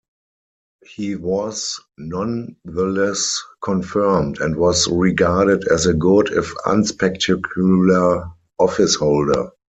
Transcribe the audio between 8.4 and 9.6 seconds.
office-holder.